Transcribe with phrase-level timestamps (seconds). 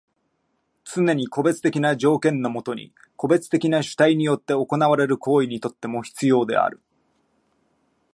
[0.83, 6.81] つねに個別的な条件のもとに個別的な主体によって行われる行為にとっても必要である。